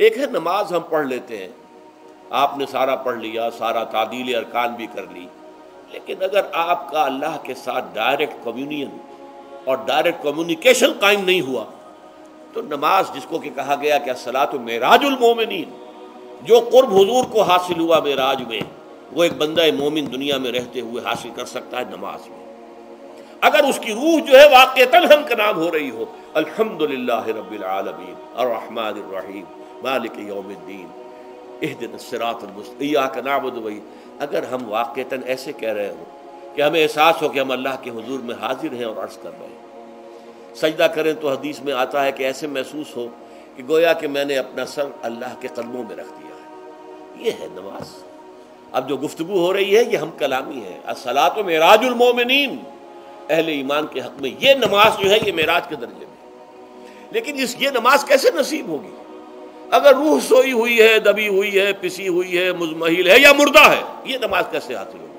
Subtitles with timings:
[0.00, 1.48] ایک ہے نماز ہم پڑھ لیتے ہیں۔
[2.30, 5.26] آپ نے سارا پڑھ لیا، سارا تعدیل ارکان بھی کر لی۔
[5.92, 8.88] لیکن اگر آپ کا اللہ کے ساتھ ڈائریکٹ کمیونین
[9.64, 11.64] اور ڈائریکٹ کمیونیکیشن قائم نہیں ہوا،
[12.52, 14.12] تو نماز جس کو کہ کہا گیا کہ
[14.50, 15.86] تو معراج المومنین،
[16.42, 18.60] جو قرب حضور کو حاصل ہوا معراج میں،
[19.12, 22.49] وہ ایک بندہ مومن دنیا میں رہتے ہوئے حاصل کر سکتا ہے نماز میں۔
[23.40, 26.04] اگر اس کی روح جو ہے واقع تلحم کا نام ہو رہی ہو
[26.34, 29.44] الحمد للہ رب العالمین، الرحمن الرحیم،
[29.82, 30.86] مالک یوم الدین
[31.62, 33.80] اہدن الصراط المستقیم کا نعبد وہی
[34.18, 36.04] اگر ہم واقعتاً ایسے کہہ رہے ہوں
[36.56, 39.30] کہ ہمیں احساس ہو کہ ہم اللہ کے حضور میں حاضر ہیں اور عرض کر
[39.40, 43.06] رہے ہیں۔ سجدہ کریں تو حدیث میں آتا ہے کہ ایسے محسوس ہو
[43.56, 47.30] کہ گویا کہ میں نے اپنا سر اللہ کے قدموں میں رکھ دیا ہے۔ یہ
[47.40, 48.02] ہے نماز۔
[48.72, 52.58] اب جو گفتگو ہو رہی ہے، یہ ہم کلامی ہے اصلاۃ و معراج المومنین۔
[53.30, 56.10] اہل ایمان کے حق میں۔ یہ نماز جو ہے یہ معراج کے درجے میں۔
[57.10, 58.90] لیکن اس یہ نماز کیسے نصیب ہوگی؟
[59.70, 63.70] اگر روح سوئی ہوئی ہے، دبی ہوئی ہے، پسی ہوئی ہے، مزمحل ہے یا مردہ
[63.70, 65.18] ہے، یہ نماز کیسے حاصل ہوگی؟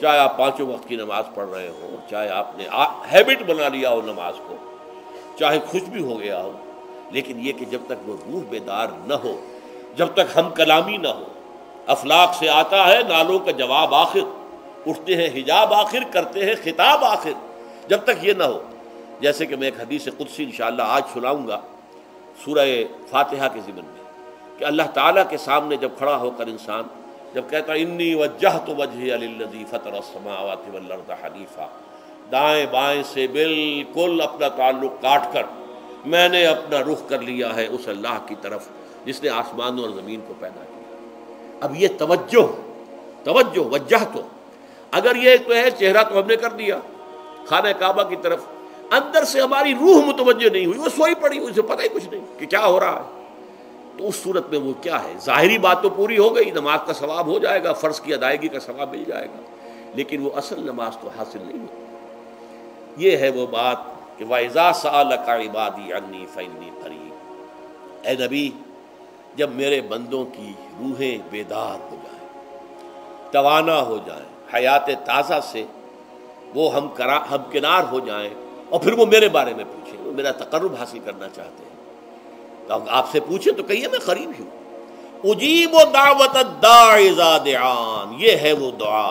[0.00, 2.64] چاہے آپ پانچوں وقت کی نماز پڑھ رہے ہوں، چاہے آپ نے
[3.12, 4.56] ہیبٹ بنا لیا ہو نماز کو،
[5.38, 6.52] چاہے خوش بھی ہو گیا ہو،
[7.10, 9.46] لیکن یہ کہ جب تک وہ روح بیدار نہ ہو،
[9.96, 11.24] جب تک ہم کلامی نہ ہو
[11.86, 14.45] افلاق سے آتا ہے، نالوں کا جواب آخر۔
[14.86, 17.32] اٹھتے ہیں، حجاب آخر کرتے ہیں، خطاب آخر،
[17.88, 18.58] جب تک یہ نہ ہو۔
[19.20, 21.60] جیسے کہ میں ایک حدیث قدسی انشاءاللہ آج سناؤں گا
[22.44, 22.66] سورہ
[23.10, 24.04] فاتحہ کے ذمن میں،
[24.58, 26.82] کہ اللہ تعالیٰ کے سامنے جب کھڑا ہو کر انسان
[27.34, 29.16] جب کہتا انی وجہ تو وجہ
[29.70, 31.66] فطر السماوات والارض حنیفہ
[32.32, 35.42] دائیں بائیں سے بالکل اپنا تعلق کاٹ کر
[36.12, 38.68] میں نے اپنا رخ کر لیا ہے اس اللہ کی طرف،
[39.04, 40.96] جس نے آسمانوں اور زمین کو پیدا کیا۔
[41.60, 42.46] اب یہ توجہ
[43.24, 44.22] توجہ وجہ تو
[44.90, 46.78] اگر یہ تو ہے، چہرہ تو ہم نے کر دیا۔
[47.46, 48.44] خانہ کعبہ کی طرف۔
[48.90, 52.38] اندر سے ہماری روح متوجہ نہیں ہوئی، وہ سوئی پڑی اسے پتہ ہی کچھ نہیں
[52.38, 53.22] کہ کیا ہو رہا ہے۔
[53.98, 56.92] تو اس صورت میں وہ کیا ہے؟ ظاہری بات تو پوری ہو گئی، نماز کا
[56.92, 59.40] ثواب ہو جائے گا، فرض کی ادائیگی کا ثواب مل جائے گا۔
[59.94, 61.84] لیکن وہ اصل نماز تو حاصل نہیں ہوتی
[62.96, 63.76] یہ ہے وہ بات
[64.16, 64.72] کہ واحضا
[65.26, 67.10] کا عبادی انی فنی فری
[68.02, 68.50] اے نبی،
[69.36, 72.52] جب میرے بندوں کی روحیں بیدار ہو جائیں،
[73.32, 75.64] توانا ہو جائیں حیات تازہ سے
[76.54, 78.30] وہ ہم کرا، ہم کنار ہو جائیں
[78.68, 81.76] اور پھر وہ میرے بارے میں پوچھیں، وہ میرا تقرب حاصل کرنا چاہتے ہیں۔
[82.66, 84.66] تو آپ سے پوچھیں تو کہیے میں قریب ہی ہوں
[85.24, 89.10] اجیب و دعوت دعان یہ ہے وہ دعا۔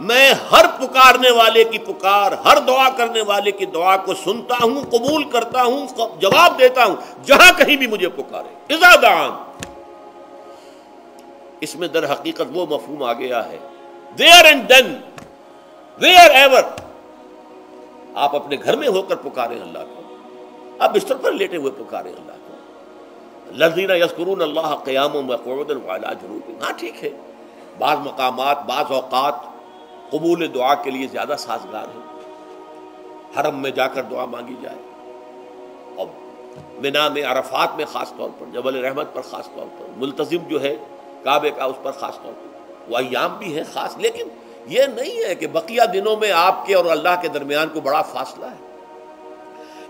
[0.00, 4.80] میں ہر پکارنے والے کی پکار، ہر دعا کرنے والے کی دعا کو سنتا ہوں،
[4.90, 5.86] قبول کرتا ہوں
[6.18, 9.30] جواب دیتا ہوں، جہاں کہیں بھی مجھے پکارے۔ دعان
[11.60, 13.58] اس میں در حقیقت وہ مفہوم آ گیا ہے۔
[14.18, 15.00] There and then
[15.98, 16.62] wherever
[18.14, 20.16] آپ اپنے گھر میں ہو کر پکارے اللہ کو۔
[20.78, 22.56] آپ بستر پر لیٹے ہوئے پکارے اللہ کو۔
[23.52, 27.10] لذینہ یسکرون اللہ قیام و جنوب ہاں ٹھیک ہے۔
[27.78, 29.34] بعض مقامات، بعض اوقات
[30.10, 32.30] قبول دعا کے لیے زیادہ سازگار ہیں۔
[33.38, 34.76] حرم میں جا کر دعا مانگی جائے۔
[35.96, 36.06] اور
[36.78, 40.62] منا میں، عرفات میں خاص طور پر، جبل رحمت پر خاص طور پر۔ ملتظم جو
[40.62, 40.76] ہے،
[41.24, 42.49] کعبے کا اس پر خاص طور پر۔
[42.90, 44.26] وہ ایام بھی ہے خاص، لیکن
[44.66, 48.02] یہ نہیں ہے کہ بقیہ دنوں میں آپ کے اور اللہ کے درمیان کو بڑا
[48.02, 48.70] فاصلہ ہے۔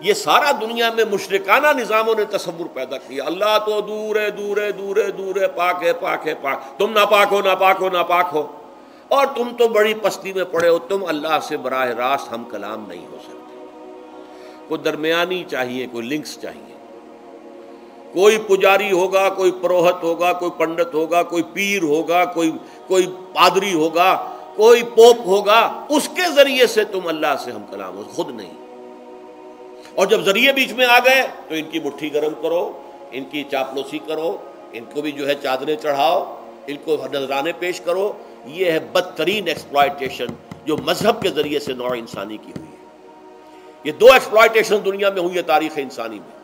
[0.00, 4.56] یہ سارا دنیا میں مشرکانہ نظاموں نے تصور پیدا کیا۔ اللہ تو دور ہے دور
[4.56, 7.54] ہے دور ہے دور ہے، پاک ہے پاک ہے، پاک۔ تم نہ پاک ہو نہ
[7.60, 8.46] پاک ہو نہ پاک ہو۔
[9.08, 12.84] اور تم تو بڑی پستی میں پڑے ہو، تم اللہ سے براہ راست ہم کلام
[12.88, 13.66] نہیں ہو سکتے۔
[14.68, 16.79] کوئی درمیانی چاہیے، کوئی لنکس چاہیے۔
[18.12, 22.52] کوئی پجاری ہوگا، کوئی پروہت ہوگا، کوئی پنڈت ہوگا، کوئی پیر ہوگا، کوئی
[22.86, 27.96] کوئی پادری ہوگا، کوئی پوپ ہوگا، اس کے ذریعے سے تم اللہ سے ہم کلام
[27.96, 28.52] ہو، خود نہیں۔
[29.94, 32.72] اور جب ذریعے بیچ میں آ گئے تو ان کی مٹھی گرم کرو،
[33.10, 34.36] ان کی چاپلوسی کرو،
[34.72, 38.12] ان کو بھی جو ہے چادریں چڑھاؤ، ان کو نذرانے پیش کرو۔
[38.46, 40.26] یہ ہے بدترین ایکسپلائٹیشن
[40.64, 42.86] جو مذہب کے ذریعے سے نوع انسانی کی ہوئی ہے۔
[43.84, 46.39] یہ دو ایکسپلائٹیشن دنیا میں ہوئی ہے تاریخ انسانی میں۔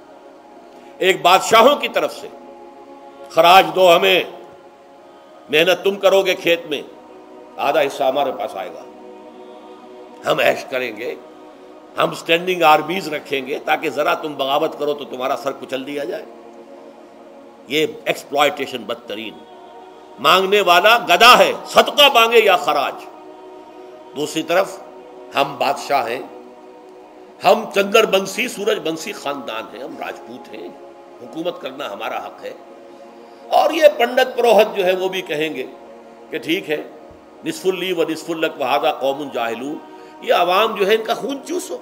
[0.99, 2.29] ایک بادشاہوں کی طرف سے،
[3.31, 4.23] خراج دو ہمیں،
[5.49, 6.83] محنت تم کرو گے کھیت میں،
[7.57, 8.83] آدھا حصہ ہمارے پاس آئے گا۔
[10.31, 11.15] ہم ایش کریں گے،
[11.99, 16.05] ہم سٹینڈنگ آرمیز رکھیں گے تاکہ ذرا تم بغاوت کرو تو تمہارا سر کچل دیا
[16.05, 16.25] جائے۔
[17.69, 19.35] یہ ایکسپلائٹیشن بدترین۔
[20.19, 22.95] مانگنے والا گدا ہے، صدقہ مانگے یا خراج۔
[24.17, 24.79] دوسری طرف،
[25.35, 26.23] ہم بادشاہ ہیں۔
[27.45, 30.86] ہم چندر بنسی، سورج بنسی خاندان ہیں، ہم راجپوت ہیں۔
[31.23, 32.53] حکومت کرنا ہمارا حق ہے۔
[33.49, 35.67] اور یہ پنڈت پروہت جو ہے وہ بھی کہیں گے
[36.31, 36.83] کہ ٹھیک ہے،
[37.45, 39.75] نصف اللی و نصف الق وحادہ قوم جاہلو
[40.23, 41.77] یہ عوام جو ہے ان کا خون چوسو۔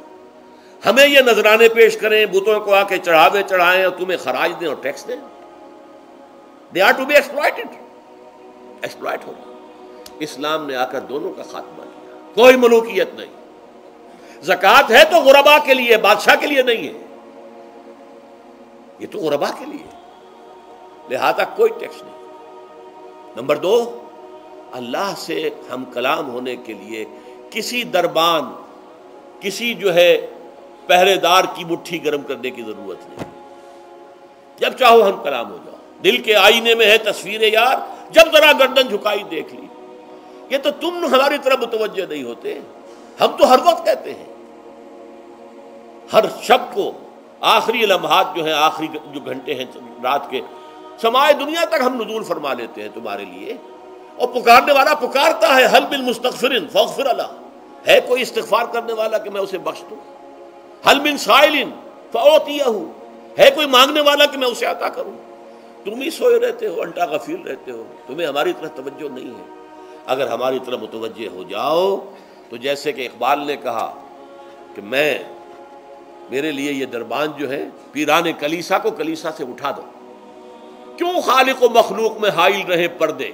[0.87, 4.69] ہمیں یہ نذرانے پیش کریں، بتوں کو آ کے چڑھاوے چڑھائیں اور تمہیں خراج دیں
[4.69, 5.17] اور ٹیکس دیں۔
[6.75, 7.67] They are to be exploited
[8.81, 9.55] exploit ہو۔ رہا
[10.21, 13.45] اسلام نے آ کر دونوں کا خاتمہ کیا۔ کوئی ملوکیت نہیں۔
[14.43, 17.04] زکوٰۃ ہے تو غربا کے لیے، بادشاہ کے لیے نہیں ہے۔
[18.99, 19.87] یہ تو غربا کے لیے
[21.11, 22.15] لہذا کوئی ٹیکس نہیں۔
[23.37, 24.05] نمبر دو،
[24.73, 27.05] اللہ سے ہم کلام ہونے کے لیے
[27.51, 28.43] کسی دربان،
[29.41, 30.27] کسی جو ہے
[30.87, 33.43] پہرے دار کی مٹھی گرم کرنے کی ضرورت نہیں۔
[34.59, 35.75] جب چاہو ہم کلام ہو جاؤ۔
[36.05, 37.77] دل کے آئینے میں ہے تصویر یار،
[38.11, 39.67] جب ذرا گردن جھکائی دیکھ لی۔
[40.51, 42.59] یہ تو تم ہماری طرف متوجہ نہیں ہوتے۔
[43.21, 44.27] ہم تو ہر وقت کہتے ہیں۔
[46.13, 46.93] ہر شب کو
[47.45, 49.65] آخری لمحات جو ہیں، آخری جو گھنٹے ہیں
[50.03, 50.41] رات کے
[51.03, 53.55] سمائے دنیا تک ہم نزول فرما لیتے ہیں تمہارے لیے۔
[54.17, 57.33] اور پکارنے والا پکارتا ہے حل بل مستقفرن فوقفر اللہ
[57.87, 59.97] ہے کوئی استغفار کرنے والا کہ میں اسے بخش دوں؟
[60.91, 61.71] حل بن سائلن
[62.13, 62.93] فوتیا ہوں
[63.39, 65.13] ہے کوئی مانگنے والا کہ میں اسے عطا کروں؟
[65.85, 69.45] تم ہی سوئے رہتے ہو، انٹا غفیر رہتے ہو۔ تمہیں ہماری طرف توجہ نہیں ہے۔
[70.07, 71.97] اگر ہماری طرف متوجہ ہو جاؤ،
[72.51, 73.95] تو جیسے کہ اقبال نے کہا
[74.75, 75.19] کہ میں
[76.31, 79.83] میرے لیے یہ دربان جو ہے، پیران کلیسا کو کلیسا سے اٹھا دو۔
[80.97, 83.31] کیوں خالق و مخلوق میں حائل رہے پردے؟